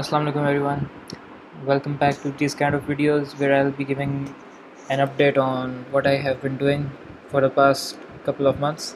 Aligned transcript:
Assalamu 0.00 0.28
alaikum 0.28 0.48
everyone, 0.48 0.88
welcome 1.66 1.98
back 1.98 2.14
to 2.22 2.30
these 2.30 2.54
kind 2.54 2.74
of 2.74 2.86
videos 2.86 3.32
where 3.38 3.54
I'll 3.54 3.70
be 3.70 3.84
giving 3.84 4.34
an 4.88 5.00
update 5.00 5.36
on 5.36 5.84
what 5.90 6.06
I 6.06 6.16
have 6.16 6.40
been 6.40 6.56
doing 6.56 6.90
for 7.26 7.42
the 7.42 7.50
past 7.50 7.98
couple 8.24 8.46
of 8.46 8.58
months. 8.58 8.94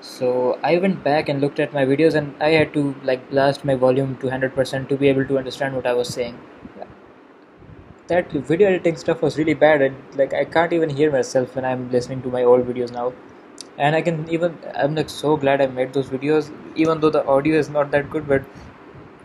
So 0.00 0.60
I 0.62 0.78
went 0.78 1.02
back 1.02 1.28
and 1.28 1.40
looked 1.40 1.58
at 1.58 1.72
my 1.72 1.84
videos 1.84 2.14
and 2.14 2.40
I 2.40 2.50
had 2.50 2.72
to 2.74 2.92
blast 3.30 3.64
my 3.64 3.74
volume 3.74 4.16
to 4.18 4.28
100% 4.28 4.88
to 4.90 4.96
be 4.96 5.08
able 5.08 5.26
to 5.26 5.36
understand 5.36 5.74
what 5.74 5.84
I 5.84 5.94
was 5.94 6.06
saying. 6.06 6.38
That 8.06 8.30
video 8.30 8.68
editing 8.68 8.94
stuff 8.94 9.22
was 9.22 9.36
really 9.36 9.54
bad, 9.54 9.82
and 9.82 10.32
I 10.32 10.44
can't 10.44 10.72
even 10.72 10.90
hear 10.90 11.10
myself 11.10 11.56
when 11.56 11.64
I'm 11.64 11.90
listening 11.90 12.22
to 12.22 12.28
my 12.28 12.44
old 12.44 12.68
videos 12.68 12.92
now. 12.92 13.14
And 13.76 13.96
I'm 13.96 15.08
so 15.08 15.36
glad 15.36 15.60
I 15.60 15.66
made 15.66 15.92
those 15.92 16.08
videos, 16.08 16.50
even 16.76 17.00
though 17.00 17.10
the 17.10 17.24
audio 17.26 17.58
is 17.58 17.68
not 17.68 17.90
that 17.90 18.10
good, 18.10 18.28
but 18.28 18.50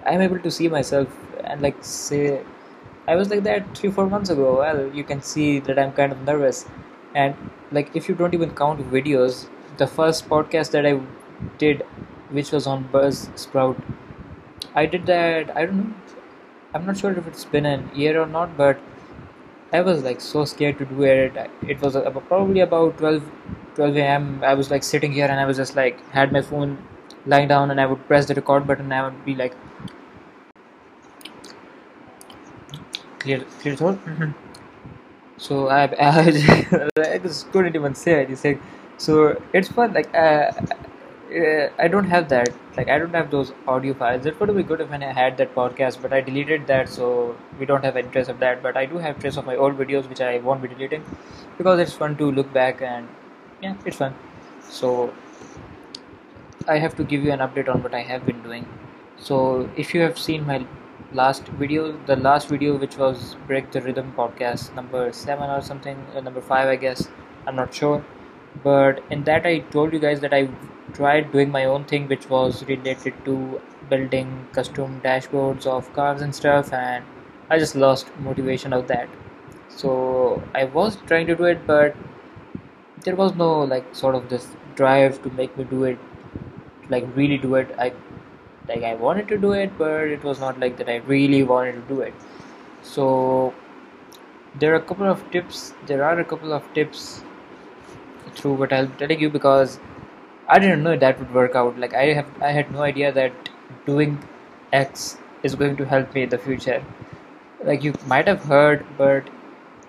I'm 0.05 0.21
able 0.21 0.39
to 0.39 0.51
see 0.51 0.67
myself, 0.67 1.07
and 1.43 1.61
like 1.61 1.77
say 1.81 2.41
I 3.07 3.15
was 3.15 3.29
like 3.29 3.43
that 3.43 3.77
3 3.77 3.89
or 3.89 3.93
4 3.93 4.09
months 4.09 4.29
ago. 4.29 4.57
Well, 4.59 4.89
you 4.93 5.03
can 5.03 5.21
see 5.21 5.59
that 5.59 5.79
I'm 5.79 5.91
kind 5.91 6.11
of 6.11 6.23
nervous, 6.23 6.65
and 7.15 7.35
like 7.71 7.95
if 7.95 8.09
you 8.09 8.15
don't 8.15 8.33
even 8.33 8.55
count 8.63 8.81
videos, 8.91 9.47
the 9.77 9.87
first 9.87 10.27
podcast 10.29 10.71
that 10.71 10.85
I 10.85 10.99
did, 11.57 11.83
which 12.29 12.51
was 12.51 12.67
on 12.67 12.87
Buzzsprout, 12.93 13.81
I 14.75 14.85
did 14.85 15.07
that, 15.07 15.55
I 15.57 15.65
don't 15.65 15.83
know, 15.83 15.93
I'm 16.73 16.85
not 16.85 16.97
sure 16.97 17.11
if 17.11 17.27
it's 17.27 17.45
been 17.45 17.65
a 17.65 17.77
year 17.95 18.21
or 18.21 18.25
not, 18.27 18.57
but 18.57 18.77
I 19.73 19.81
was 19.81 20.03
like 20.03 20.21
so 20.21 20.45
scared 20.45 20.77
to 20.79 20.85
do 20.85 21.03
it. 21.03 21.51
It 21.67 21.81
was 21.81 21.93
probably 22.27 22.59
about 22.59 22.99
12 22.99 23.23
a.m. 23.79 24.43
I 24.43 24.53
was 24.53 24.69
like 24.69 24.83
sitting 24.83 25.13
here 25.13 25.25
and 25.25 25.39
I 25.39 25.45
was 25.45 25.57
just 25.57 25.75
like 25.75 25.99
had 26.11 26.31
my 26.31 26.41
phone 26.41 26.77
lying 27.25 27.47
down, 27.47 27.71
and 27.71 27.81
I 27.81 27.87
would 27.87 28.07
press 28.07 28.27
the 28.27 28.35
record 28.35 28.67
button 28.67 28.85
and 28.85 28.93
I 28.93 29.05
would 29.07 29.25
be 29.25 29.41
like, 29.43 29.65
so 33.27 33.95
so 35.39 35.71
I 41.77 41.87
don't 41.91 42.07
have 42.11 42.21
that 42.29 42.49
like 42.75 42.89
I 42.89 42.99
don't 42.99 43.15
have 43.15 43.23
those 43.31 43.51
audio 43.75 43.93
file 43.97 44.29
footage 44.37 44.81
so 46.89 47.07
don't 47.67 47.85
but 48.63 48.75
my 48.75 49.73
videos 49.77 50.07
because 51.57 51.99
because 52.53 54.01
to 56.97 57.03
give 57.09 57.21
you 57.21 57.31
an 57.31 57.41
update 57.55 57.69
on 57.69 57.79
but 57.81 57.93
I 57.93 58.03
have 58.09 58.19
been 58.25 58.39
doing 58.43 58.63
so 59.25 59.35
if 59.79 59.93
you 59.95 60.01
have 60.01 60.11
seen 60.23 60.43
my 60.47 60.63
The 61.15 61.21
last 61.21 61.47
video 61.47 62.77
which 62.77 62.97
was 62.97 63.37
Break 63.47 63.71
the 63.71 63.81
Rhythm 63.81 64.13
podcast, 64.17 64.75
number 64.75 65.13
7 65.13 65.49
or 65.49 65.61
something, 65.61 65.95
uh, 66.13 66.19
number 66.19 66.41
5 66.41 66.67
I 66.67 66.75
guess, 66.75 67.07
I'm 67.47 67.55
not 67.55 67.73
sure. 67.73 68.03
But 68.65 69.01
in 69.09 69.23
that 69.23 69.45
I 69.45 69.59
told 69.59 69.93
you 69.93 69.99
guys 69.99 70.19
that 70.19 70.33
I 70.33 70.49
tried 70.91 71.31
doing 71.31 71.51
my 71.51 71.63
own 71.63 71.85
thing 71.85 72.09
which 72.09 72.29
was 72.29 72.65
related 72.65 73.13
to 73.23 73.61
building 73.89 74.45
custom 74.51 74.99
dashboards 75.05 75.65
of 75.65 75.91
cars 75.93 76.21
and 76.21 76.35
stuff, 76.35 76.73
and 76.73 77.05
I 77.49 77.59
just 77.59 77.77
lost 77.77 78.11
motivation 78.19 78.73
of 78.73 78.87
that. 78.87 79.07
So 79.69 80.43
I 80.53 80.65
was 80.65 80.97
trying 81.07 81.27
to 81.27 81.35
do 81.37 81.45
it, 81.45 81.65
but 81.65 81.95
there 83.05 83.15
was 83.15 83.35
no 83.35 83.61
like 83.63 83.95
sort 83.95 84.15
of 84.15 84.27
this 84.27 84.49
drive 84.75 85.23
to 85.23 85.29
make 85.29 85.57
me 85.57 85.63
do 85.63 85.85
it, 85.85 85.97
like 86.89 87.07
really 87.15 87.37
do 87.37 87.55
it. 87.55 87.73
I 87.79 87.95
like 88.67 88.83
I 88.83 88.95
wanted 88.95 89.27
to 89.29 89.37
do 89.37 89.51
it, 89.51 89.77
but 89.77 90.13
it 90.15 90.23
was 90.23 90.39
not 90.39 90.59
like 90.59 90.77
that 90.77 90.89
I 90.89 90.95
really 91.13 91.43
wanted 91.43 91.75
to 91.75 91.95
do 91.95 92.01
it. 92.01 92.13
So 92.81 93.53
there 94.59 94.73
are 94.73 94.77
a 94.77 94.81
couple 94.81 95.09
of 95.09 95.23
tips 95.31 97.23
through 98.35 98.53
what 98.53 98.73
I'll 98.73 98.87
be 98.87 98.97
telling 98.97 99.19
you, 99.19 99.29
because 99.29 99.79
I 100.47 100.59
didn't 100.59 100.83
know 100.83 100.97
that 100.97 101.19
would 101.19 101.33
work 101.33 101.55
out. 101.55 101.79
Like 101.79 101.93
I 101.93 102.49
had 102.59 102.71
no 102.71 102.81
idea 102.81 103.11
that 103.11 103.49
doing 103.85 104.17
X 104.73 105.17
is 105.43 105.55
going 105.55 105.75
to 105.77 105.85
help 105.85 106.13
me 106.13 106.23
in 106.23 106.29
the 106.29 106.39
future. 106.39 106.83
Like 107.63 107.83
you 107.83 107.93
might 108.07 108.27
have 108.27 108.43
heard, 108.43 108.85
but 108.97 109.29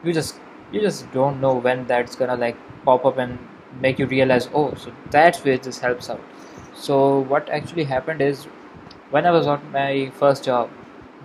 you 0.05 0.13
just 0.13 1.13
don't 1.13 1.41
know 1.41 1.55
when 1.55 1.87
that's 1.87 2.15
gonna 2.15 2.37
like 2.37 2.57
pop 2.85 3.07
up 3.07 3.17
and 3.17 3.39
make 3.81 3.99
you 3.99 4.07
realize, 4.07 4.51
oh, 4.55 4.75
so 4.75 4.93
that's 5.11 5.45
where 5.45 5.57
this 5.57 5.79
helps 5.79 6.11
out. 6.11 6.21
So 6.75 7.21
what 7.25 7.49
actually 7.49 7.85
happened 7.85 8.21
is 8.21 8.45
when 9.11 9.25
I 9.25 9.31
was 9.31 9.47
on 9.47 9.61
my 9.71 10.11
first 10.19 10.43
job, 10.45 10.69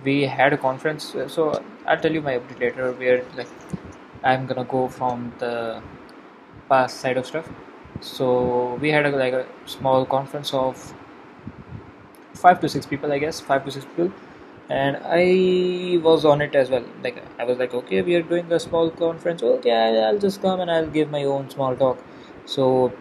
we 0.04 0.22
had 0.22 0.52
a 0.52 0.56
conference. 0.56 1.14
So 1.26 1.62
I'll 1.84 1.98
tell 1.98 2.12
you 2.12 2.22
my 2.22 2.38
update 2.38 2.60
later, 2.60 2.92
where 2.92 3.24
like 3.36 3.48
I'm 4.22 4.46
gonna 4.46 4.64
go 4.64 4.86
from 4.88 5.32
the 5.38 5.82
past 6.68 7.00
side 7.00 7.16
of 7.16 7.26
stuff. 7.26 7.50
So 8.00 8.78
we 8.80 8.92
had 8.92 9.06
a 9.06 9.46
small 9.66 10.06
conference 10.06 10.54
of 10.54 10.94
5 12.34 12.60
to 12.60 12.68
6 12.68 12.86
people, 12.86 13.12
I 13.12 13.18
guess, 13.18 13.40
5 13.40 13.64
to 13.64 13.72
6 13.72 13.84
people, 13.84 14.12
and 14.68 14.98
I 15.16 15.98
was 16.04 16.24
on 16.24 16.40
it 16.40 16.54
as 16.54 16.70
well. 16.70 16.84
Like 17.02 17.22
I 17.40 17.44
was 17.44 17.58
like, 17.58 17.74
okay, 17.82 18.02
we 18.02 18.14
are 18.14 18.22
doing 18.22 18.52
a 18.52 18.60
small 18.60 18.90
conference. 18.90 19.42
Okay, 19.54 19.76
I'll 20.04 20.18
just 20.18 20.40
come 20.40 20.60
and 20.60 20.70
I'll 20.70 20.92
give 20.98 21.10
my 21.10 21.24
own 21.24 21.50
small 21.50 21.74
talk. 21.74 22.06
So 22.46 22.92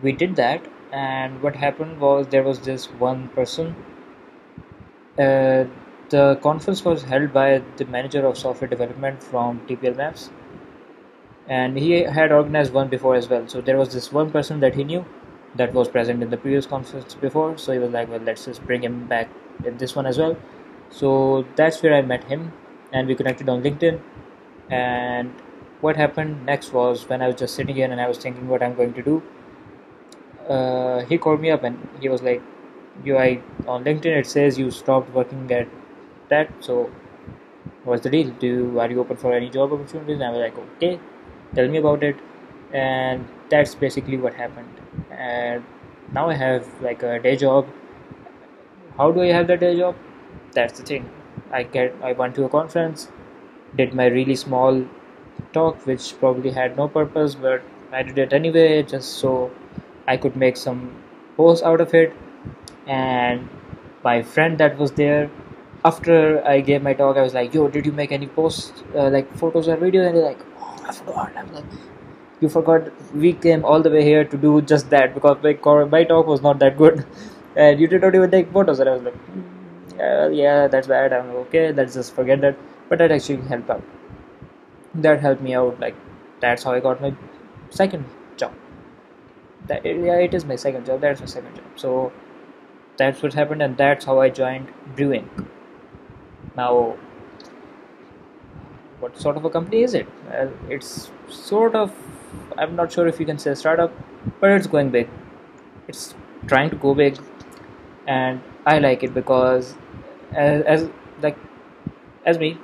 we 0.00 0.12
did 0.12 0.36
that, 0.36 0.60
and 0.92 1.40
what 1.42 1.56
happened 1.56 1.98
was 1.98 2.26
there 2.28 2.42
was 2.42 2.60
this 2.60 2.86
one 2.86 3.28
person. 3.28 3.74
Uh, 5.18 5.64
the 6.10 6.38
conference 6.42 6.84
was 6.84 7.02
held 7.04 7.32
by 7.32 7.62
the 7.78 7.86
manager 7.86 8.26
of 8.26 8.36
software 8.36 8.68
development 8.68 9.22
from 9.22 9.60
TPL 9.66 9.96
Maps, 9.96 10.30
and 11.48 11.78
he 11.78 11.92
had 12.16 12.30
organized 12.30 12.74
one 12.74 12.88
before 12.88 13.14
as 13.14 13.28
well. 13.28 13.48
So 13.48 13.62
there 13.62 13.78
was 13.78 13.92
this 13.94 14.12
one 14.12 14.30
person 14.30 14.60
that 14.60 14.74
he 14.74 14.84
knew 14.84 15.06
that 15.54 15.72
was 15.72 15.88
present 15.88 16.22
in 16.22 16.28
the 16.28 16.36
previous 16.36 16.66
conference 16.66 17.14
before, 17.14 17.56
so 17.56 17.72
he 17.72 17.78
was 17.78 17.90
like, 17.90 18.10
well, 18.10 18.20
let's 18.20 18.44
just 18.44 18.62
bring 18.64 18.82
him 18.82 19.06
back 19.06 19.30
in 19.64 19.78
this 19.78 19.96
one 19.96 20.04
as 20.04 20.18
well. 20.18 20.36
So 20.90 21.46
that's 21.56 21.82
where 21.82 21.94
I 21.94 22.02
met 22.02 22.24
him, 22.24 22.52
and 22.92 23.08
we 23.08 23.14
connected 23.14 23.48
on 23.48 23.62
LinkedIn. 23.62 23.98
And 24.68 25.30
what 25.80 25.96
happened 25.96 26.44
next 26.44 26.74
was, 26.74 27.08
when 27.08 27.22
I 27.22 27.28
was 27.28 27.36
just 27.36 27.54
sitting 27.54 27.74
here 27.74 27.90
and 27.90 28.00
I 28.00 28.08
was 28.08 28.18
thinking 28.18 28.48
what 28.48 28.62
I'm 28.62 28.74
going 28.74 28.92
to 28.92 29.02
do, 29.02 29.22
uh, 30.48 31.04
he 31.04 31.18
called 31.18 31.40
me 31.40 31.50
up 31.50 31.62
and 31.62 31.78
he 32.00 32.08
was 32.08 32.22
like, 32.22 32.42
I 33.06 33.40
on 33.66 33.84
LinkedIn 33.84 34.18
it 34.18 34.26
says 34.26 34.58
you 34.58 34.70
stopped 34.70 35.12
working 35.14 35.50
at 35.50 35.68
that, 36.28 36.50
so 36.60 36.90
what's 37.84 38.02
the 38.02 38.10
deal? 38.10 38.80
Are 38.80 38.90
you 38.90 39.00
open 39.00 39.16
for 39.16 39.32
any 39.32 39.48
job 39.48 39.72
opportunities? 39.72 40.16
And 40.16 40.24
I 40.24 40.30
was 40.30 40.40
like, 40.40 40.58
okay, 40.76 41.00
tell 41.54 41.68
me 41.68 41.78
about 41.78 42.02
it. 42.02 42.16
And 42.72 43.26
that's 43.50 43.74
basically 43.74 44.16
what 44.16 44.34
happened. 44.34 44.68
And 45.10 45.64
now 46.12 46.28
I 46.28 46.34
have 46.34 46.68
like 46.82 47.02
a 47.02 47.18
day 47.18 47.36
job. 47.36 47.66
How 48.98 49.10
do 49.10 49.22
I 49.22 49.26
have 49.26 49.46
that 49.46 49.60
day 49.60 49.76
job? 49.76 49.94
That's 50.52 50.78
the 50.78 50.84
thing. 50.84 51.10
I 51.50 52.14
went 52.18 52.34
to 52.36 52.44
a 52.44 52.48
conference, 52.48 53.08
did 53.76 53.94
my 53.94 54.06
really 54.06 54.36
small 54.36 54.86
talk, 55.52 55.86
which 55.86 56.18
probably 56.18 56.50
had 56.50 56.76
no 56.76 56.88
purpose, 56.88 57.34
but 57.34 57.62
I 57.90 58.02
did 58.02 58.18
it 58.18 58.32
anyway, 58.32 58.82
just 58.82 59.18
so 59.18 59.50
I 60.08 60.18
could 60.18 60.36
make 60.36 60.56
some 60.56 60.78
post 61.34 61.64
out 61.64 61.80
of 61.80 61.94
it 61.94 62.88
and 62.90 63.40
my 64.04 64.22
friend 64.34 64.58
that 64.58 64.74
was 64.80 64.92
there 64.98 65.24
after 65.88 66.36
I 66.50 66.66
gave 66.66 66.78
my 66.82 66.94
talk 66.94 67.16
I 67.16 67.24
was 67.24 67.34
like 67.34 67.54
you 67.54 67.66
did 67.72 67.86
you 67.86 67.92
make 67.96 68.12
an 68.12 68.24
post 68.34 68.94
like 68.96 69.26
photos 69.38 69.68
we 73.20 73.30
can 73.42 73.60
all 73.72 73.84
the 73.84 73.90
way 73.90 74.02
here 74.02 74.22
to 74.30 74.36
do 74.40 74.58
just 74.74 74.90
that 74.92 75.18
but 75.42 75.68
my 75.92 76.04
talk 76.04 76.28
was 76.28 76.42
not 76.44 76.60
that 76.60 76.80
gained 76.80 77.00
but 78.52 79.12
get 82.26 82.42
that 82.42 82.98
they can 82.98 83.46
help 83.50 83.70
out 83.72 83.80
help 85.04 85.42
me 85.42 85.54
out 85.54 85.80
like 85.80 85.94
though 86.42 86.74
got 86.84 87.00
my 87.00 87.12
second 87.76 88.20
that, 89.66 89.84
yeah, 89.84 90.18
it 90.28 90.34
is 90.34 90.44
my 90.44 90.56
second 90.56 90.86
job. 90.86 91.00
That's 91.00 91.20
my 91.20 91.26
second 91.26 91.54
job. 91.54 91.64
So 91.76 92.12
that's 92.96 93.22
what 93.22 93.34
happened, 93.34 93.62
and 93.62 93.76
that's 93.76 94.04
how 94.04 94.20
I 94.20 94.28
joined 94.28 94.68
Brew 94.96 95.10
Inc. 95.10 95.46
Now, 96.56 96.96
what 99.00 99.18
sort 99.18 99.36
of 99.36 99.44
a 99.44 99.50
company 99.50 99.82
is 99.82 99.94
it? 99.94 100.06
Well, 100.28 100.52
it's 100.68 101.10
sort 101.28 101.74
of, 101.74 101.92
I'm 102.58 102.76
not 102.76 102.92
sure 102.92 103.06
if 103.06 103.20
you 103.20 103.26
can 103.26 103.38
say 103.38 103.50
a 103.52 103.56
startup, 103.56 103.92
but 104.40 104.50
it's 104.50 104.66
going 104.66 104.90
big. 104.90 105.08
It's 105.88 106.14
trying 106.46 106.70
to 106.70 106.76
go 106.76 106.94
big, 106.94 107.18
and 108.06 108.40
I 108.66 108.78
like 108.78 109.02
it 109.02 109.14
because 109.14 109.74
as 110.34 110.92
me, 112.38 112.58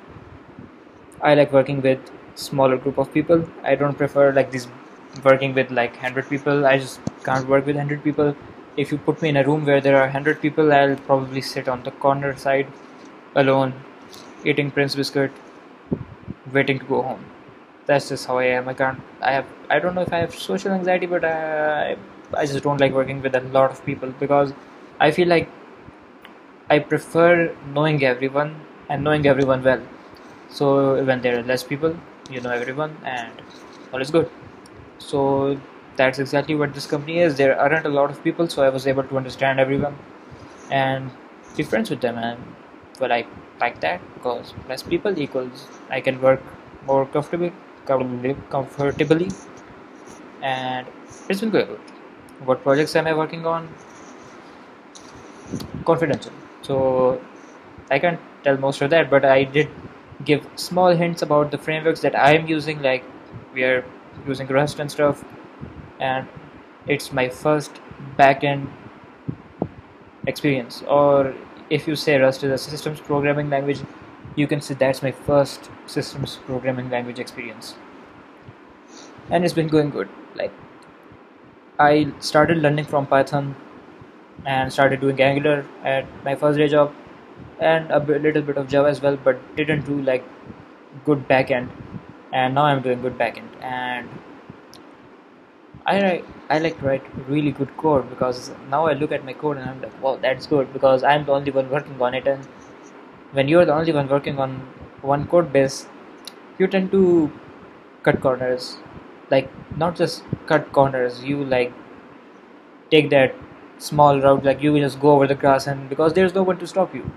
I 1.20 1.34
like 1.34 1.52
working 1.52 1.82
with 1.82 1.98
smaller 2.34 2.76
group 2.76 2.98
of 2.98 3.12
people. 3.12 3.48
I 3.64 3.74
don't 3.74 3.96
prefer 3.96 4.32
like 4.32 4.50
these 4.50 4.66
working 5.24 5.54
with 5.54 5.70
like 5.70 5.92
100 5.92 6.28
people. 6.28 6.66
I 6.66 6.78
just 6.78 7.00
can't 7.24 7.48
work 7.48 7.66
with 7.66 7.76
100 7.76 8.02
people. 8.02 8.36
If 8.76 8.92
you 8.92 8.98
put 8.98 9.20
me 9.20 9.28
in 9.28 9.36
a 9.36 9.44
room 9.44 9.64
where 9.64 9.80
there 9.80 9.96
are 9.96 10.04
100 10.04 10.40
people, 10.40 10.72
I'll 10.72 10.96
probably 10.96 11.40
sit 11.40 11.68
on 11.68 11.82
the 11.82 11.90
corner 11.90 12.36
side 12.36 12.68
alone, 13.34 13.74
eating 14.44 14.70
Prince 14.70 14.94
biscuit, 14.94 15.32
waiting 16.52 16.78
to 16.78 16.84
go 16.84 17.02
home. 17.02 17.24
That's 17.86 18.10
just 18.10 18.26
how 18.26 18.38
I 18.38 18.44
am. 18.44 18.68
I 18.68 19.78
don't 19.78 19.94
know 19.94 20.02
if 20.02 20.12
I 20.12 20.18
have 20.18 20.34
social 20.34 20.72
anxiety, 20.72 21.06
but 21.06 21.24
I 21.24 21.96
just 22.46 22.62
don't 22.62 22.80
like 22.80 22.92
working 22.92 23.22
with 23.22 23.34
a 23.34 23.40
lot 23.40 23.70
of 23.70 23.84
people, 23.84 24.14
because 24.20 24.52
I 25.00 25.10
feel 25.10 25.26
like 25.26 25.48
I 26.70 26.78
prefer 26.78 27.56
knowing 27.74 28.04
everyone 28.04 28.60
and 28.88 29.02
knowing 29.02 29.26
everyone 29.26 29.64
well. 29.64 29.82
So 30.50 31.02
when 31.02 31.20
there 31.22 31.38
are 31.38 31.42
less 31.42 31.64
people, 31.64 31.98
you 32.30 32.40
know 32.42 32.50
everyone 32.50 32.96
and 33.02 33.32
all 33.92 34.00
is 34.00 34.10
good. 34.10 34.26
So 34.98 35.60
that's 35.96 36.18
exactly 36.18 36.54
what 36.54 36.74
this 36.74 36.86
company 36.86 37.18
is. 37.18 37.36
There 37.36 37.58
aren't 37.58 37.86
a 37.86 37.88
lot 37.88 38.10
of 38.10 38.22
people, 38.22 38.48
so 38.48 38.62
I 38.62 38.68
was 38.68 38.86
able 38.86 39.04
to 39.04 39.16
understand 39.16 39.60
everyone 39.60 39.96
and 40.70 41.10
be 41.56 41.62
friends 41.62 41.90
with 41.90 42.00
them, 42.00 42.18
and 42.18 42.54
well, 43.00 43.12
I 43.12 43.26
like 43.60 43.80
that 43.80 44.00
because 44.14 44.52
less 44.68 44.82
people 44.82 45.18
equals 45.18 45.66
I 45.88 46.00
can 46.00 46.20
work 46.20 46.42
more 46.86 47.06
comfortably, 47.06 47.52
and 50.42 50.86
it's 51.28 51.40
been 51.40 51.50
good. 51.50 51.68
What 52.44 52.62
projects 52.62 52.94
am 52.96 53.06
I 53.06 53.14
working 53.14 53.46
on? 53.46 53.68
Confidential, 55.86 56.32
so 56.62 57.20
I 57.90 57.98
can't 57.98 58.20
tell 58.44 58.56
most 58.56 58.82
of 58.82 58.90
that, 58.90 59.10
but 59.10 59.24
I 59.24 59.44
did 59.44 59.70
give 60.24 60.44
small 60.56 60.94
hints 60.94 61.22
about 61.22 61.50
the 61.50 61.58
frameworks 61.58 62.00
that 62.00 62.18
I 62.18 62.34
am 62.34 62.46
using, 62.46 62.82
like 62.82 63.04
we 63.54 63.62
are 63.62 63.84
using 64.26 64.46
Rust 64.48 64.80
and 64.80 64.90
stuff, 64.90 65.24
and 66.00 66.26
it's 66.86 67.12
my 67.12 67.28
first 67.28 67.80
backend 68.18 68.68
experience. 70.26 70.82
Or 70.82 71.34
if 71.70 71.86
you 71.86 71.96
say 71.96 72.16
Rust 72.18 72.44
is 72.44 72.50
a 72.50 72.58
systems 72.58 73.00
programming 73.00 73.50
language, 73.50 73.80
you 74.36 74.46
can 74.46 74.60
say 74.60 74.74
that's 74.74 75.02
my 75.02 75.12
first 75.12 75.70
systems 75.86 76.38
programming 76.46 76.90
language 76.90 77.18
experience, 77.18 77.74
and 79.30 79.44
it's 79.44 79.54
been 79.54 79.68
going 79.68 79.90
good. 79.90 80.08
Like, 80.34 80.52
I 81.78 82.12
started 82.20 82.58
learning 82.58 82.84
from 82.84 83.06
Python 83.06 83.56
and 84.44 84.72
started 84.72 85.00
doing 85.00 85.20
Angular 85.20 85.66
at 85.84 86.06
my 86.24 86.34
first 86.34 86.58
day 86.58 86.68
job, 86.68 86.92
and 87.58 87.90
a 87.90 87.98
little 87.98 88.42
bit 88.42 88.56
of 88.56 88.68
Java 88.68 88.88
as 88.88 89.02
well, 89.02 89.16
but 89.16 89.56
didn't 89.56 89.86
do 89.86 90.00
like 90.02 90.24
good 91.04 91.28
backend 91.28 91.68
and 92.32 92.54
now 92.54 92.64
I'm 92.64 92.82
doing 92.82 93.00
good 93.00 93.18
backend, 93.18 93.48
and 93.62 94.08
I 95.86 96.58
like 96.58 96.78
to 96.80 96.84
write 96.84 97.04
really 97.26 97.50
good 97.50 97.74
code, 97.78 98.10
because 98.10 98.50
now 98.70 98.86
I 98.86 98.92
look 98.92 99.10
at 99.10 99.24
my 99.24 99.32
code 99.32 99.56
and 99.56 99.70
I'm 99.70 99.80
like, 99.80 100.02
wow, 100.02 100.18
that's 100.20 100.46
good, 100.46 100.70
because 100.74 101.02
I'm 101.02 101.24
the 101.24 101.32
only 101.32 101.50
one 101.50 101.70
working 101.70 102.00
on 102.00 102.12
it. 102.12 102.26
And 102.26 102.46
when 103.32 103.48
you're 103.48 103.64
the 103.64 103.74
only 103.74 103.94
one 103.94 104.06
working 104.06 104.38
on 104.38 104.56
one 105.00 105.26
code 105.28 105.50
base, 105.50 105.86
you 106.58 106.66
tend 106.66 106.90
to 106.90 107.32
cut 108.02 108.20
corners, 108.20 108.76
like 109.30 109.50
not 109.78 109.96
just 109.96 110.24
cut 110.46 110.70
corners, 110.72 111.24
you 111.24 111.42
like 111.42 111.72
take 112.90 113.08
that 113.08 113.34
small 113.78 114.20
route, 114.20 114.44
like 114.44 114.62
you 114.62 114.74
will 114.74 114.80
just 114.80 115.00
go 115.00 115.12
over 115.12 115.26
the 115.26 115.34
grass, 115.34 115.66
and 115.66 115.88
because 115.88 116.12
there's 116.12 116.34
no 116.34 116.42
one 116.42 116.58
to 116.58 116.66
stop 116.66 116.94
you. 116.94 117.10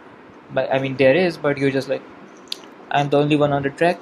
But 0.53 0.73
I 0.73 0.79
mean 0.79 0.95
there 0.95 1.13
is, 1.13 1.37
but 1.37 1.57
you're 1.57 1.71
just 1.71 1.89
like, 1.89 2.01
I'm 2.89 3.09
the 3.09 3.17
only 3.17 3.35
one 3.35 3.51
on 3.51 3.63
the 3.63 3.69
track, 3.69 4.01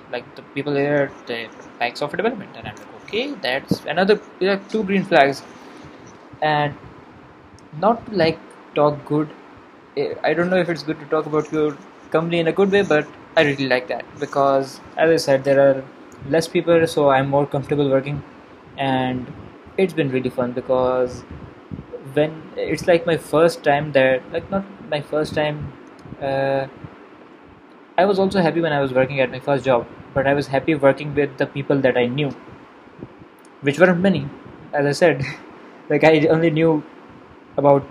like 0.11 0.35
the 0.35 0.41
people 0.53 0.75
here, 0.75 1.11
the 1.27 1.49
flags 1.77 2.01
of 2.01 2.11
development, 2.11 2.55
and 2.55 2.67
I'm 2.67 2.75
like, 2.75 2.95
okay, 3.03 3.33
that's 3.41 3.85
another, 3.85 4.19
like, 4.39 4.67
2 4.69 4.83
green 4.83 5.03
flags, 5.03 5.41
and 6.41 6.75
not 7.79 8.05
to 8.05 8.11
like 8.11 8.37
talk 8.75 9.05
good. 9.05 9.29
Eh, 9.95 10.13
I 10.23 10.33
don't 10.33 10.49
know 10.49 10.57
if 10.57 10.67
it's 10.67 10.83
good 10.83 10.99
to 10.99 11.05
talk 11.05 11.25
about 11.25 11.49
your 11.51 11.77
company 12.09 12.39
in 12.39 12.47
a 12.47 12.51
good 12.51 12.71
way, 12.71 12.81
but 12.81 13.07
I 13.37 13.43
really 13.43 13.67
like 13.67 13.87
that, 13.87 14.05
because 14.19 14.79
as 14.97 15.09
I 15.09 15.15
said, 15.15 15.43
there 15.43 15.59
are 15.59 15.83
less 16.29 16.47
people, 16.47 16.85
so 16.87 17.09
I'm 17.09 17.29
more 17.29 17.47
comfortable 17.47 17.89
working, 17.89 18.21
and 18.77 19.33
it's 19.77 19.93
been 19.93 20.11
really 20.11 20.29
fun, 20.29 20.51
because 20.51 21.21
when 22.19 22.31
it's 22.57 22.87
like 22.87 23.05
my 23.05 23.17
first 23.17 23.63
time 23.63 23.93
there, 23.93 24.21
like 24.31 24.51
not 24.51 24.65
my 24.89 25.01
first 25.01 25.33
time, 25.33 25.71
uh, 26.21 26.67
I 27.97 28.05
was 28.05 28.19
also 28.19 28.41
happy 28.41 28.61
when 28.61 28.73
I 28.73 28.81
was 28.81 28.93
working 28.93 29.19
at 29.19 29.31
my 29.31 29.39
first 29.39 29.63
job, 29.63 29.87
but 30.13 30.27
I 30.27 30.33
was 30.33 30.47
happy 30.47 30.75
working 30.75 31.15
with 31.15 31.37
the 31.37 31.45
people 31.45 31.79
that 31.81 31.97
I 31.97 32.05
knew, 32.05 32.29
which 33.61 33.79
weren't 33.79 33.99
many, 33.99 34.27
as 34.73 34.85
I 34.85 34.91
said. 34.91 35.25
Like, 35.91 36.05
I 36.05 36.25
only 36.27 36.49
knew 36.49 36.83
about 37.57 37.85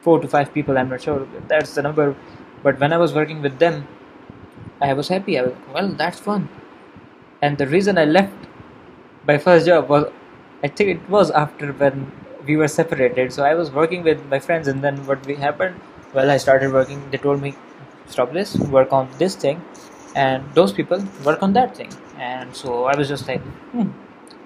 4 0.00 0.20
to 0.20 0.28
5 0.28 0.54
people, 0.54 0.78
I'm 0.78 0.88
not 0.88 1.02
sure 1.02 1.26
if 1.36 1.48
that's 1.48 1.74
the 1.74 1.82
number, 1.82 2.16
but 2.62 2.80
when 2.80 2.90
I 2.90 2.96
was 2.96 3.12
working 3.12 3.42
with 3.42 3.58
them, 3.58 3.86
I 4.80 4.94
was 4.94 5.08
happy. 5.08 5.38
I 5.38 5.42
was, 5.42 5.52
well, 5.74 5.88
that's 5.88 6.18
fun. 6.18 6.48
And 7.42 7.58
the 7.58 7.66
reason 7.66 7.98
I 7.98 8.06
left 8.06 8.48
my 9.26 9.36
first 9.36 9.66
job 9.66 9.90
was, 9.90 10.06
I 10.62 10.68
think 10.68 10.88
it 10.88 11.10
was 11.10 11.30
after 11.30 11.70
when 11.72 12.10
we 12.46 12.56
were 12.56 12.66
separated. 12.66 13.30
So 13.34 13.44
I 13.44 13.54
was 13.54 13.70
working 13.70 14.02
with 14.02 14.24
my 14.30 14.38
friends, 14.38 14.66
and 14.66 14.82
then 14.82 14.96
what 15.04 15.26
happened, 15.26 15.78
well, 16.14 16.30
I 16.30 16.38
started 16.38 16.72
working, 16.72 17.10
they 17.10 17.18
told 17.18 17.42
me, 17.42 17.54
stop 18.06 18.32
this, 18.32 18.54
work 18.54 18.90
on 18.90 19.10
this 19.18 19.34
thing 19.34 19.68
and 20.14 20.44
those 20.54 20.72
people 20.72 21.02
work 21.24 21.42
on 21.42 21.52
that 21.54 21.76
thing. 21.76 21.92
And 22.18 22.54
so 22.54 22.84
I 22.84 22.96
was 22.96 23.08
just 23.08 23.28
like, 23.28 23.40
hmm, 23.40 23.90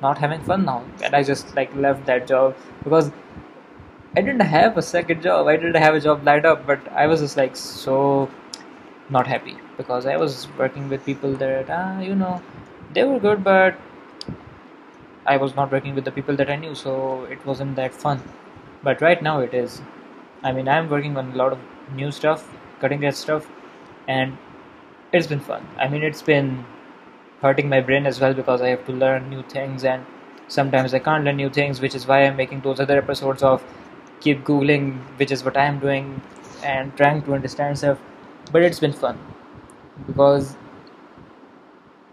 not 0.01 0.19
having 0.19 0.43
fun 0.43 0.65
now, 0.65 0.85
and 1.03 1.15
I 1.15 1.23
just 1.23 1.55
like 1.57 1.75
left 1.75 2.07
that 2.07 2.27
job 2.27 2.57
because 2.85 3.11
I 4.17 4.21
didn't 4.21 4.41
have 4.41 4.77
a 4.77 4.83
second 4.83 5.23
job. 5.23 5.47
I 5.47 5.57
didn't 5.57 5.77
have 5.77 5.95
a 5.95 6.01
job 6.01 6.27
lined 6.27 6.45
up, 6.45 6.67
but 6.67 6.81
I 6.93 7.07
was 7.07 7.21
just 7.21 7.37
like 7.37 7.57
so 7.57 8.31
not 9.09 9.27
happy 9.27 9.57
because 9.77 10.07
I 10.07 10.17
was 10.17 10.49
working 10.59 10.89
with 10.89 11.05
people 11.07 11.33
that 11.35 11.71
ah, 11.71 12.41
they 12.93 13.05
were 13.05 13.19
good, 13.19 13.43
but 13.43 13.79
I 15.25 15.37
was 15.39 15.55
not 15.55 15.73
working 15.73 15.95
with 15.95 16.05
the 16.05 16.13
people 16.13 16.37
that 16.37 16.51
I 16.51 16.57
knew, 16.57 16.75
so 16.75 17.25
it 17.25 17.45
wasn't 17.47 17.77
that 17.77 17.95
fun. 17.95 18.21
But 18.83 19.01
right 19.01 19.23
now 19.23 19.41
it 19.41 19.55
is. 19.55 19.81
I 20.43 20.53
mean, 20.53 20.69
I'm 20.69 20.91
working 20.91 21.17
on 21.17 21.33
a 21.33 21.37
lot 21.37 21.53
of 21.53 21.59
new 21.95 22.11
stuff, 22.11 22.53
cutting 22.81 23.05
edge 23.05 23.15
stuff, 23.15 23.49
and 24.07 24.37
it's 25.13 25.29
been 25.33 25.45
fun. 25.49 25.67
I 25.77 25.89
mean, 25.89 26.03
it's 26.09 26.23
been 26.23 26.65
hurting 27.43 27.69
my 27.69 27.81
brain 27.89 28.07
as 28.07 28.21
well, 28.21 28.35
because 28.35 28.63
I 28.63 28.69
have 28.75 28.87
to 28.87 28.93
learn 28.93 29.29
new 29.35 29.43
things, 29.55 29.85
and 29.93 30.41
sometimes 30.59 30.95
I 30.99 31.01
can't 31.11 31.31
learn 31.31 31.39
new 31.45 31.51
things, 31.61 31.83
which 31.87 31.95
is 32.01 32.07
why 32.07 32.19
I'm 32.27 32.37
making 32.37 32.61
those 32.67 32.81
other 32.85 32.99
episodes 33.03 33.43
of 33.43 33.65
keep 34.21 34.45
Googling, 34.45 34.91
which 35.21 35.33
is 35.37 35.45
what 35.45 35.57
I'm 35.65 35.79
doing, 35.85 36.11
and 36.73 36.97
trying 36.97 37.23
to 37.29 37.35
understand 37.39 37.79
stuff. 37.85 38.05
But 38.51 38.69
it's 38.71 38.81
been 38.87 38.99
fun 39.05 39.19
because 40.07 40.57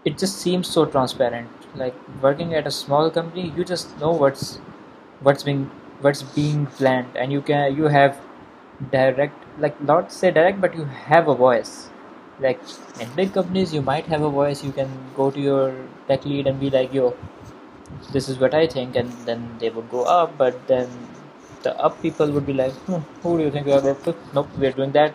it 0.04 0.18
just 0.18 0.40
seems 0.46 0.68
so 0.68 0.86
transparent. 0.96 1.66
Like 1.82 1.96
working 2.22 2.54
at 2.54 2.66
a 2.66 2.74
small 2.78 3.10
company, 3.10 3.52
you 3.56 3.64
just 3.64 3.98
know 4.00 4.12
what's 4.12 5.44
being 5.44 6.66
planned, 6.80 7.16
and 7.16 7.32
you 7.32 7.94
have 8.00 8.20
direct, 8.98 9.48
like, 9.58 9.80
not 9.80 10.12
say 10.12 10.30
direct, 10.30 10.60
but 10.60 10.76
you 10.82 10.84
have 11.12 11.36
a 11.36 11.38
voice 11.46 11.74
like 12.44 12.60
at 13.04 13.14
big 13.16 13.32
companies 13.34 13.74
you 13.74 13.82
might 13.82 14.06
have 14.06 14.22
a 14.22 14.30
voice, 14.30 14.64
you 14.64 14.72
can 14.72 14.88
go 15.16 15.30
to 15.30 15.40
your 15.40 15.74
tech 16.08 16.24
lead 16.24 16.46
and 16.46 16.58
be 16.58 16.70
like, 16.70 16.92
yo, 16.92 17.14
this 18.12 18.28
is 18.28 18.38
what 18.38 18.54
I 18.54 18.66
think, 18.66 18.96
and 18.96 19.12
then 19.26 19.56
they 19.58 19.70
would 19.70 19.90
go 19.90 20.02
up, 20.02 20.36
but 20.36 20.66
then 20.66 20.88
the 21.62 21.76
up 21.76 22.00
people 22.02 22.30
would 22.30 22.46
be 22.46 22.54
like, 22.54 22.72
hmm, 22.88 23.02
who 23.22 23.36
do 23.38 23.44
you 23.44 23.50
think 23.50 23.66
you 23.66 23.74
are? 23.74 23.96
Nope, 24.34 24.48
we're 24.58 24.72
doing 24.72 24.92
that. 24.92 25.14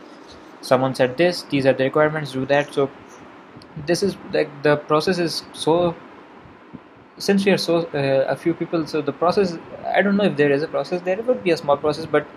Someone 0.62 0.96
said 0.96 1.18
this, 1.18 1.44
these 1.44 1.66
are 1.66 1.74
the 1.74 1.86
requirements, 1.86 2.34
do 2.34 2.46
that. 2.46 2.74
So 2.74 2.90
this 3.86 4.04
is 4.04 4.18
like 4.32 4.50
the 4.64 4.76
process 4.76 5.20
is 5.20 5.44
so, 5.54 5.96
since 7.18 7.46
we 7.46 7.52
are 7.52 7.58
so 7.58 7.84
uh, 7.94 8.26
a 8.30 8.36
few 8.36 8.54
people, 8.54 8.86
so 8.86 9.02
the 9.02 9.14
process, 9.14 9.58
I 9.86 10.02
don't 10.02 10.18
know 10.18 10.26
if 10.26 10.38
there 10.38 10.52
is 10.52 10.62
a 10.62 10.68
process, 10.68 11.02
there 11.02 11.22
would 11.22 11.44
be 11.44 11.52
a 11.52 11.58
small 11.58 11.78
process, 11.78 12.06
but 12.06 12.28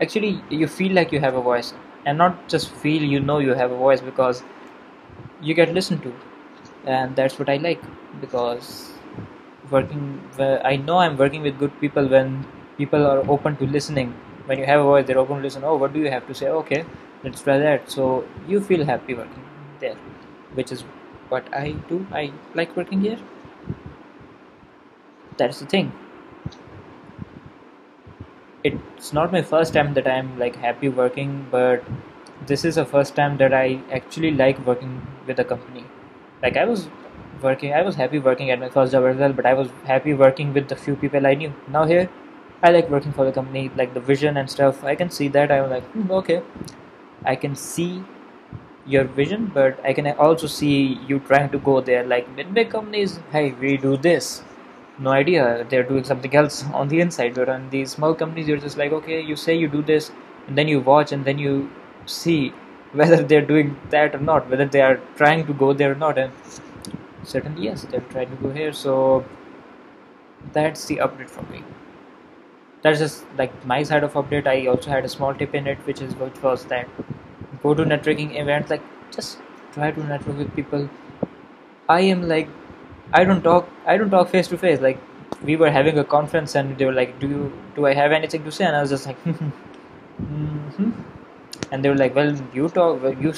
actually 0.00 0.40
you 0.50 0.68
feel 0.68 0.92
like 0.92 1.12
you 1.12 1.20
have 1.20 1.34
a 1.34 1.42
voice 1.42 1.72
and 2.06 2.22
not 2.22 2.36
just 2.54 2.74
feel 2.82 3.02
you 3.02 3.54
have 3.62 3.72
a 3.72 3.76
voice, 3.76 4.00
because 4.00 4.42
you 5.42 5.54
get 5.54 5.72
listened 5.74 6.02
to, 6.04 6.12
and 6.96 7.16
that's 7.16 7.38
what 7.38 7.50
I 7.50 7.56
like. 7.56 7.82
Because 8.20 8.92
I 9.70 10.76
know 10.76 10.98
I'm 10.98 11.16
working 11.16 11.42
with 11.42 11.58
good 11.58 11.74
people 11.80 12.08
when 12.08 12.46
people 12.78 13.04
are 13.04 13.24
open 13.28 13.56
to 13.56 13.66
listening. 13.66 14.14
When 14.44 14.60
you 14.60 14.66
have 14.66 14.80
a 14.80 14.84
voice, 14.84 15.06
they're 15.06 15.18
open 15.18 15.38
to 15.38 15.42
listen. 15.42 15.64
Oh, 15.64 15.76
what 15.76 15.92
do 15.92 16.00
you 16.00 16.10
have 16.10 16.26
to 16.28 16.34
say? 16.42 16.48
Okay, 16.62 16.84
let's 17.24 17.42
try 17.42 17.58
that. 17.58 17.90
So 17.90 18.24
you 18.46 18.60
feel 18.60 18.86
happy 18.92 19.14
working 19.14 19.44
there, 19.80 19.96
which 20.54 20.70
is 20.70 20.82
what 21.34 21.52
I 21.66 21.72
do. 21.94 22.06
I 22.12 22.32
like 22.54 22.76
working 22.76 23.00
here. 23.00 23.18
That's 25.36 25.66
the 25.66 25.66
thing. 25.66 25.92
It's 28.68 29.10
not 29.16 29.34
my 29.36 29.40
first 29.52 29.74
time 29.76 29.90
that 29.96 30.06
I'm 30.12 30.28
like 30.42 30.54
happy 30.66 30.88
working, 31.02 31.32
but 31.56 31.82
this 32.50 32.62
is 32.68 32.74
the 32.80 32.84
first 32.94 33.12
time 33.18 33.34
that 33.42 33.52
I 33.64 33.78
actually 33.98 34.30
like 34.42 34.60
working 34.70 34.94
with 35.26 35.44
a 35.44 35.46
company. 35.52 35.84
Like 36.42 36.56
I 36.62 36.64
was 36.70 37.98
happy 38.02 38.20
working 38.28 38.48
at 38.54 38.58
my 38.64 38.70
first 38.76 38.92
job 38.94 39.08
as 39.10 39.22
well, 39.22 39.34
but 39.38 39.46
I 39.52 39.54
was 39.60 39.68
happy 39.92 40.14
working 40.24 40.52
with 40.56 40.68
the 40.72 40.78
few 40.84 40.96
people 41.02 41.28
I 41.32 41.34
knew. 41.42 41.52
Now 41.76 41.84
here, 41.92 42.08
I 42.62 42.70
like 42.76 42.90
working 42.96 43.12
for 43.20 43.26
the 43.28 43.36
company, 43.38 43.62
like 43.82 43.94
the 43.98 44.04
vision 44.12 44.42
and 44.42 44.52
stuff. 44.56 44.84
I 44.92 44.94
can 45.02 45.10
see 45.20 45.28
that. 45.38 45.56
I'm 45.56 45.70
like, 45.76 45.92
hmm, 45.92 46.10
okay, 46.22 46.40
I 47.34 47.36
can 47.42 47.56
see 47.66 47.90
your 48.96 49.04
vision, 49.20 49.46
but 49.60 49.86
I 49.92 49.92
can 50.00 50.12
also 50.28 50.50
see 50.58 50.74
you 51.12 51.20
trying 51.30 51.50
to 51.56 51.62
go 51.70 51.76
there. 51.92 52.02
Like 52.16 52.34
big 52.40 52.68
companies, 52.78 53.20
hey, 53.36 53.46
we 53.64 53.76
do 53.88 53.96
this. 54.10 54.34
No 55.00 55.10
idea 55.10 55.42
they 55.70 55.76
are 55.78 55.82
doing 55.88 56.02
something 56.22 56.28
girls 56.32 56.62
on 56.74 56.86
the 56.90 57.00
inside 57.10 57.38
companies 58.18 58.76
like 58.78 58.92
okay 58.92 59.16
you 59.26 59.36
see 59.36 59.52
you 59.52 59.68
do 59.72 59.80
this 59.88 60.10
and 60.46 60.56
then 60.56 60.68
you 60.68 60.80
watch 60.84 61.12
and 61.12 61.24
then 61.26 61.38
you 61.38 61.52
see 62.18 62.38
whether 62.98 63.22
they 63.30 63.36
are 63.36 63.44
that 63.92 64.14
not 64.20 64.42
whether 64.50 64.66
they 64.72 64.82
are 64.82 64.94
trying 65.16 65.42
to 65.46 65.52
go 65.60 65.72
they 65.80 65.84
are 65.84 65.94
not only 66.00 67.74
so 68.74 69.20
that 70.54 70.76
see 70.76 71.00
update 71.00 71.28
from 71.30 71.52
be 71.52 71.58
that 72.84 73.02
my 73.66 73.84
side 73.84 74.04
of 74.04 74.16
update 74.16 74.48
first 76.40 76.72
go 77.64 77.72
to 77.74 77.84
networking 78.08 78.28
just 79.16 79.40
try 79.74 79.92
to 79.92 80.00
network 80.08 80.54
people 80.54 80.84
I 81.92 82.06
am 82.08 82.22
like 82.26 82.48
I 83.12 83.24
don't 83.24 83.42
talk 83.42 84.28
face 84.28 84.48
to 84.48 84.58
face. 84.58 84.80
Like, 84.80 84.98
we 85.42 85.56
were 85.56 85.70
having 85.70 85.98
a 85.98 86.04
conference 86.04 86.54
and 86.54 86.76
they 86.78 86.84
were 86.84 86.92
like, 86.92 87.18
do 87.20 87.52
I 87.84 87.94
have 87.94 88.12
anything 88.12 88.44
to 88.44 88.52
say? 88.52 88.64
And 88.64 88.76
I 88.76 88.80
was 88.80 88.90
just 88.90 89.06
like, 89.06 89.22
mm-hmm. 89.24 90.90
And 91.72 91.84
they 91.84 91.88
were 91.88 91.96
like, 91.96 92.14
well, 92.14 92.36
you 92.52 92.68
talk, 92.68 93.02
well, 93.02 93.14
you, 93.14 93.32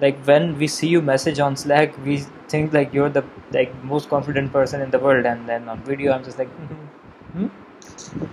like, 0.00 0.22
when 0.24 0.58
we 0.58 0.66
see 0.66 0.88
you 0.88 1.02
message 1.02 1.40
on 1.40 1.56
Slack, 1.56 1.92
we 2.04 2.18
think 2.48 2.72
like 2.72 2.94
you're 2.94 3.08
the 3.08 3.24
like 3.50 3.74
most 3.82 4.08
confident 4.08 4.52
person 4.52 4.80
in 4.80 4.90
the 4.90 5.00
world, 5.00 5.26
and 5.26 5.48
then 5.48 5.68
on 5.68 5.82
video 5.82 6.12
I'm 6.12 6.22
just 6.22 6.38
like, 6.38 6.48
mm-hmm. 6.48 7.46
Hmm? 7.46 8.24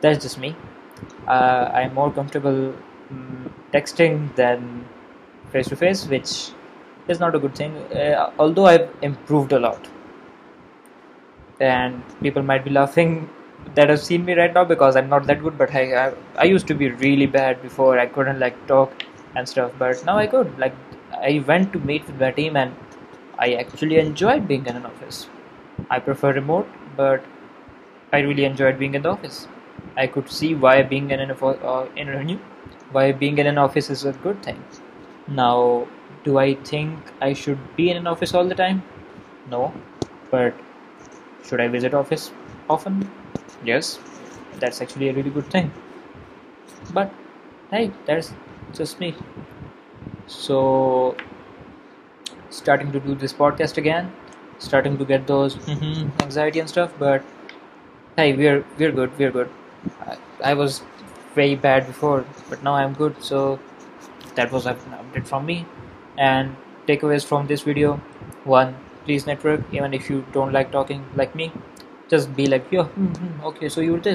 That's 0.00 0.22
just 0.22 0.38
me. 0.38 0.56
Uh, 1.26 1.70
I'm 1.74 1.94
more 1.94 2.10
comfortable 2.10 2.74
mm, 3.12 3.50
texting 3.72 4.34
than 4.34 4.86
face 5.50 5.68
to 5.68 5.76
face, 5.76 6.06
which 6.06 6.52
is 7.06 7.20
not 7.20 7.34
a 7.34 7.38
good 7.38 7.54
thing, 7.54 7.76
uh, 7.92 8.32
although 8.38 8.66
I've 8.66 8.88
improved 9.02 9.52
a 9.52 9.60
lot 9.60 9.88
and 11.60 12.02
people 12.22 12.42
might 12.42 12.64
be 12.64 12.70
laughing 12.70 13.28
that 13.74 13.90
have 13.90 14.00
seen 14.00 14.24
me 14.24 14.32
right 14.32 14.54
now 14.54 14.64
because 14.64 14.96
I'm 14.96 15.10
not 15.10 15.26
that 15.26 15.42
good, 15.42 15.58
but 15.58 15.72
I 15.74 16.14
used 16.42 16.66
to 16.68 16.74
be 16.74 16.88
really 16.90 17.26
bad 17.26 17.60
before. 17.60 17.98
I 18.00 18.06
couldn't 18.06 18.40
like 18.40 18.56
talk 18.66 18.90
and 19.36 19.46
stuff, 19.46 19.72
but 19.78 20.02
now 20.04 20.16
I 20.16 20.26
could. 20.26 20.58
Like, 20.58 20.74
I 21.12 21.44
went 21.46 21.72
to 21.74 21.78
meet 21.80 22.06
with 22.06 22.18
my 22.18 22.30
team 22.32 22.56
and 22.56 22.74
I 23.38 23.52
actually 23.54 23.98
enjoyed 23.98 24.48
being 24.48 24.66
in 24.66 24.74
an 24.76 24.86
office. 24.86 25.28
I 25.90 25.98
prefer 25.98 26.32
remote, 26.32 26.66
but 26.96 27.22
I 28.12 28.20
really 28.20 28.44
enjoyed 28.44 28.78
being 28.78 28.94
in 28.94 29.02
the 29.02 29.10
office. 29.10 29.46
I 29.96 30.06
could 30.06 30.30
see 30.30 30.54
why 30.54 30.82
being 30.82 31.10
in 31.10 31.18
an 31.20 31.30
uh, 31.30 31.34
office 33.60 33.90
is 33.90 34.06
a 34.06 34.12
good 34.12 34.42
thing. 34.42 34.64
Now, 35.28 35.86
do 36.24 36.38
I 36.38 36.54
think 36.54 36.98
I 37.20 37.34
should 37.34 37.58
be 37.76 37.90
in 37.90 37.98
an 37.98 38.06
office 38.06 38.32
all 38.34 38.46
the 38.48 38.54
time? 38.54 38.82
No, 39.50 39.74
but 40.30 40.54
should 41.46 41.60
I 41.60 41.68
visit 41.68 41.94
office 41.94 42.30
often? 42.68 43.10
Yes, 43.64 43.98
that's 44.58 44.80
actually 44.80 45.08
a 45.08 45.12
really 45.12 45.30
good 45.30 45.50
thing. 45.50 45.72
But 46.92 47.12
hey, 47.70 47.92
that's 48.06 48.32
just 48.72 49.00
me. 49.00 49.14
So 50.26 51.16
starting 52.50 52.92
to 52.92 53.00
do 53.00 53.14
this 53.14 53.32
podcast 53.32 53.76
again, 53.78 54.12
starting 54.58 54.96
to 54.98 55.04
get 55.04 55.26
those 55.26 55.56
mm-hmm, 55.56 56.10
anxiety 56.22 56.60
and 56.60 56.68
stuff, 56.68 56.92
but 56.98 57.24
hey, 58.16 58.34
we're 58.34 58.60
good. 58.76 59.50
I 60.44 60.54
was 60.54 60.82
very 61.34 61.54
bad 61.54 61.86
before, 61.86 62.24
but 62.48 62.62
now 62.62 62.74
I'm 62.74 62.92
good. 62.92 63.22
So 63.22 63.58
that 64.34 64.52
was 64.52 64.66
an 64.66 64.76
update 64.76 65.26
from 65.26 65.46
me, 65.46 65.66
and 66.16 66.56
takeaways 66.86 67.24
from 67.24 67.46
this 67.46 67.62
video: 67.62 68.00
1. 68.44 68.76
Please 69.10 69.26
networking 69.28 70.08
doubt 70.32 70.52
like 70.52 70.66
talking 70.72 71.16
like 71.16 71.30
me 71.36 71.46
just 72.10 72.28
be 72.34 72.44
like 72.46 72.62
so 73.70 73.82
you 73.82 73.92
will 73.92 74.14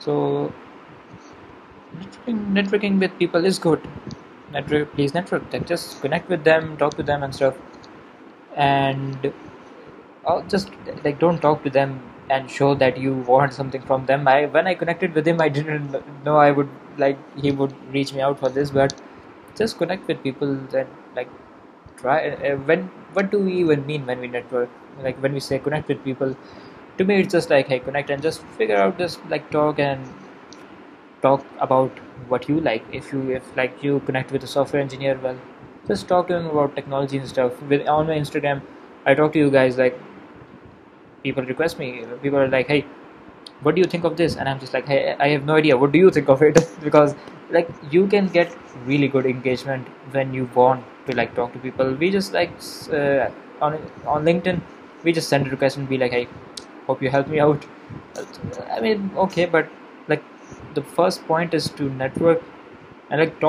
start talking 0.00 3.00
with 3.02 3.14
peoples 3.18 3.60
good 3.64 3.78
network, 4.52 4.92
please 4.92 5.14
network, 5.14 5.52
like 5.52 5.66
just 5.66 6.00
connect 6.00 6.28
with 6.28 6.44
them, 6.44 6.76
talk 6.76 6.94
to 6.94 7.02
them 7.02 7.22
and 7.22 7.34
stuff, 7.34 7.56
and 8.54 9.32
I'll 10.26 10.42
uh, 10.42 10.48
just 10.48 10.70
like 11.04 11.20
don't 11.20 11.40
talk 11.46 11.62
to 11.64 11.70
them 11.78 12.00
and 12.30 12.50
show 12.50 12.74
that 12.82 12.98
you 12.98 13.14
want 13.32 13.54
something 13.54 13.82
from 13.90 14.06
them. 14.06 14.26
When 14.56 14.66
I 14.72 14.74
connected 14.74 15.14
with 15.14 15.28
him, 15.28 15.40
I 15.40 15.48
didn't 15.48 16.24
know 16.24 16.36
I 16.36 16.50
would 16.50 16.68
like 16.98 17.22
he 17.36 17.52
would 17.52 17.74
reach 17.92 18.14
me 18.14 18.20
out 18.20 18.38
for 18.38 18.50
this, 18.60 18.70
but 18.70 19.00
just 19.56 19.78
connect 19.78 20.06
with 20.08 20.22
people 20.22 20.58
and 20.82 20.98
like 21.16 21.30
try. 21.96 22.18
Uh, 22.28 22.76
what 23.18 23.30
do 23.30 23.38
we 23.38 23.56
even 23.64 23.86
mean 23.86 24.06
when 24.06 24.20
we 24.20 24.28
network? 24.28 24.68
Like 25.02 25.22
when 25.22 25.32
we 25.32 25.40
say 25.40 25.58
connect 25.58 25.88
with 25.88 26.04
people, 26.04 26.36
to 26.98 27.04
me 27.04 27.20
it's 27.22 27.32
just 27.38 27.50
like 27.50 27.68
hey, 27.68 27.78
connect 27.78 28.10
and 28.10 28.30
just 28.30 28.42
figure 28.58 28.76
out, 28.76 28.98
just 28.98 29.34
like 29.36 29.50
talk 29.50 29.86
and 29.90 30.10
talk 31.22 31.46
about 31.58 31.98
what 32.28 32.48
you 32.48 32.60
like. 32.60 32.84
If 32.92 33.12
you 33.14 34.00
connect 34.06 34.32
with 34.32 34.44
a 34.44 34.46
software 34.46 34.82
engineer, 34.82 35.18
well, 35.22 35.38
just 35.88 36.08
talk 36.08 36.28
to 36.28 36.36
him 36.36 36.46
about 36.46 36.76
technology 36.76 37.18
and 37.18 37.28
stuff. 37.28 37.60
On 37.62 38.08
my 38.12 38.16
Instagram, 38.22 38.62
I 39.06 39.14
talk 39.14 39.32
to 39.34 39.38
you 39.38 39.50
guys, 39.50 39.78
like, 39.78 39.98
people 41.22 41.44
request 41.44 41.78
me, 41.78 42.04
people 42.22 42.38
are 42.38 42.48
like, 42.48 42.66
hey, 42.66 42.84
what 43.64 43.76
do 43.76 43.80
you 43.80 43.84
think 43.84 44.04
of 44.04 44.16
this? 44.16 44.36
And 44.36 44.48
I'm 44.48 44.58
just 44.58 44.74
like, 44.74 44.86
hey, 44.86 45.16
I 45.20 45.28
have 45.28 45.44
no 45.44 45.56
idea, 45.56 45.76
what 45.76 45.92
do 45.92 45.98
you 45.98 46.10
think 46.10 46.28
of 46.28 46.42
it? 46.42 46.68
Because 46.82 47.14
like, 47.50 47.68
you 47.90 48.06
can 48.08 48.26
get 48.26 48.56
really 48.84 49.08
good 49.08 49.26
engagement 49.26 49.86
when 50.10 50.34
you 50.34 50.48
want 50.54 50.84
to 51.06 51.16
like 51.16 51.34
talk 51.34 51.52
to 51.52 51.58
people. 51.58 51.94
We 51.94 52.10
just 52.10 52.32
like 52.32 52.50
uh, 52.92 53.28
on 53.60 54.24
LinkedIn, 54.30 54.60
we 55.04 55.12
just 55.12 55.28
send 55.28 55.46
a 55.46 55.50
request 55.50 55.76
and 55.76 55.88
be 55.88 55.98
like, 55.98 56.10
hey, 56.10 56.26
hope 56.86 57.02
you 57.02 57.10
help 57.10 57.28
me 57.28 57.38
out. 57.38 57.64
I 58.68 58.80
mean, 58.80 59.10
okay, 59.16 59.46
but 59.46 59.70
the 60.76 60.80
first 60.94 61.26
point 61.26 61.54
is 61.54 61.70
to 61.76 61.84
networking 62.22 63.44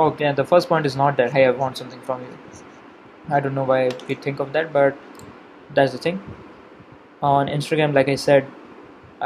of 4.43 4.53
that 4.53 4.67
but 4.71 4.93
that 5.55 5.79
is 5.79 5.93
the 5.95 6.01
thing 6.03 6.17
on 7.27 7.49
Instagram 7.49 7.91
like 7.97 8.09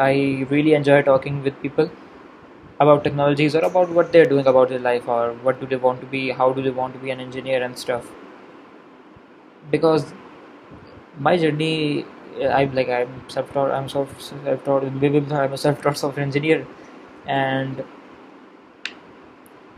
I 0.04 0.44
really 0.52 0.76
enjoy 0.76 1.02
talking 1.02 1.42
with 1.46 1.62
people 1.62 1.86
about 2.80 3.04
technology 3.04 3.46
stir 3.46 3.62
about 4.44 4.72
life 4.72 5.06
ڈوانٹوئرنیفٹ 5.44 5.66
and 17.28 17.84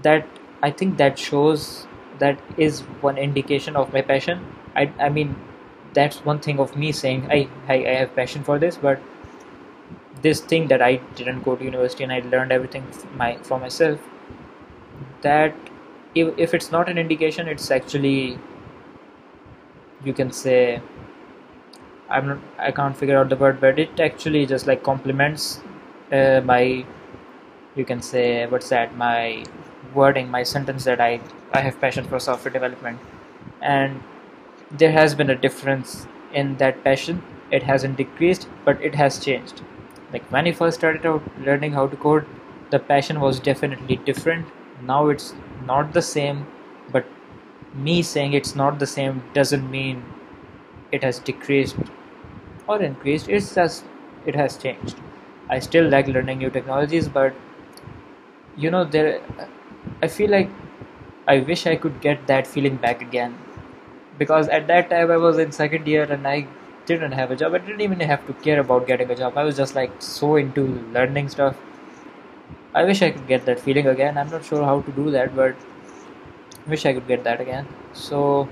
that, 0.01 0.25
I 0.61 0.71
think 0.71 0.97
that 0.97 1.17
shows, 1.17 1.87
that 2.19 2.39
is 2.57 2.81
one 3.01 3.17
indication 3.17 3.75
of 3.75 3.91
my 3.91 4.01
passion. 4.01 4.45
I 4.75 5.09
mean, 5.09 5.35
that's 5.93 6.23
one 6.23 6.39
thing 6.39 6.57
of 6.57 6.77
me 6.77 6.93
saying 6.93 7.27
I 7.31 7.75
have 7.75 8.15
passion 8.15 8.45
for 8.45 8.57
this, 8.57 8.77
but 8.77 9.01
this 10.21 10.39
thing 10.39 10.67
that 10.67 10.81
I 10.81 10.97
didn't 11.15 11.41
go 11.41 11.57
to 11.57 11.63
university 11.65 12.05
and 12.05 12.13
I 12.13 12.21
learned 12.21 12.53
everything 12.53 12.87
for 13.43 13.59
myself, 13.59 13.99
that 15.21 15.53
if 16.15 16.53
it's 16.53 16.71
not 16.71 16.87
an 16.87 16.97
indication, 16.97 17.49
it's 17.49 17.69
actually, 17.69 18.39
you 20.05 20.13
can 20.13 20.31
say, 20.31 20.81
I 22.07 22.71
can't 22.71 22.95
figure 22.95 23.17
out 23.17 23.27
the 23.27 23.35
word, 23.35 23.59
but 23.59 23.79
it 23.79 23.99
actually 23.99 24.45
just 24.45 24.65
like 24.67 24.81
complements 24.81 25.59
uh, 26.13 26.39
my 26.45 26.85
you 27.75 27.85
can 27.85 28.01
say, 28.01 28.45
what's 28.47 28.69
that, 28.69 28.95
my 28.95 29.45
wording, 29.93 30.29
my 30.29 30.43
sentence 30.43 30.83
that 30.85 31.01
I 31.01 31.19
have 31.53 31.79
passion 31.79 32.05
for 32.05 32.19
software 32.19 32.51
development, 32.51 32.99
and 33.61 34.01
there 34.71 34.91
has 34.91 35.15
been 35.15 35.29
a 35.29 35.35
difference 35.35 36.07
in 36.33 36.57
that 36.57 36.83
passion. 36.83 37.21
It 37.51 37.63
hasn't 37.63 37.97
decreased, 37.97 38.47
but 38.63 38.81
it 38.81 38.95
has 38.95 39.19
changed. 39.19 39.61
Like 40.13 40.31
when 40.31 40.47
I 40.47 40.51
first 40.51 40.77
started 40.77 41.05
out 41.05 41.23
learning 41.39 41.71
how 41.71 41.87
to 41.87 41.95
code, 41.95 42.25
the 42.69 42.79
passion 42.79 43.19
was 43.19 43.39
definitely 43.39 43.95
different. 43.97 44.45
Now 44.83 45.09
it's 45.09 45.33
not 45.65 45.93
the 45.93 46.01
same, 46.01 46.45
but 46.91 47.05
me 47.73 48.01
saying 48.03 48.33
it's 48.33 48.55
not 48.55 48.79
the 48.79 48.87
same 48.87 49.23
doesn't 49.33 49.69
mean 49.69 50.03
it 50.91 51.03
has 51.03 51.19
decreased 51.19 51.75
or 52.67 52.81
increased. 52.81 53.27
It's 53.27 53.55
just 53.55 53.83
it 54.25 54.35
has 54.35 54.55
changed. 54.55 54.97
I 55.49 55.57
still 55.57 55.89
like 55.89 56.07
learning 56.07 56.39
new 56.39 56.49
technologies, 56.49 57.07
but 57.07 57.33
you 58.63 58.69
know 58.71 58.83
دیکھ 58.93 60.49
wish 61.49 61.65
I 61.67 61.75
could 61.81 62.03
get 62.03 62.27
that 62.29 62.47
feeling 62.53 62.75
back 62.81 63.01
again 63.03 63.31
because 64.17 64.49
at 64.51 64.67
the 64.69 65.03
was 65.13 65.73
about 68.59 68.87
get 68.89 69.01
just 69.57 69.75
like 69.75 69.89
so 70.09 70.33
انگ 70.35 70.59
I 72.73 72.85
wish 72.85 73.03
I'd 73.03 73.49
feeling 73.63 73.87
again 73.87 74.17
I 74.17 74.27
am 74.27 74.33
not 74.33 74.49
sure 74.49 74.61
how 74.69 74.79
to 74.85 74.91
do 74.95 75.09
that 75.11 75.39
wish 76.71 76.85
I 76.85 76.95
could 76.99 77.09
get 77.09 77.25
again 77.39 77.71
so 78.07 78.43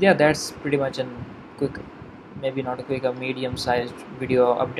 there 0.00 0.12
that's 0.18 0.52
very 0.64 0.76
much 0.84 0.98
and 1.00 1.78
maybe 2.54 2.62
not 2.62 2.90
a 2.90 3.12
medium 3.20 3.56
size 3.64 3.92
video 4.20 4.52
up 4.52 4.78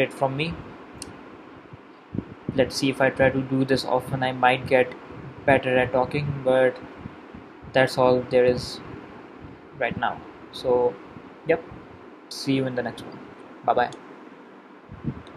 that 2.59 2.75
see, 2.79 2.91
if 2.95 3.01
I 3.01 3.11
try 3.11 3.31
to 3.31 3.43
do 3.53 3.65
this 3.65 3.85
often 3.85 4.23
I 4.23 4.33
might 4.33 4.67
get 4.67 4.95
better 5.47 5.79
at 5.79 5.93
talking, 5.93 6.27
but 6.45 6.83
that's 7.73 7.97
all 7.97 8.21
there 8.35 8.45
is 8.45 8.67
right 9.79 9.99
now. 10.07 10.13
So 10.53 10.75
yep, 11.47 11.65
see 12.29 12.61
you 12.61 12.67
in 12.67 12.75
the 12.75 12.85
next 12.91 13.07
one. 13.07 13.27
Bye 13.71 13.81
bye. 13.81 13.91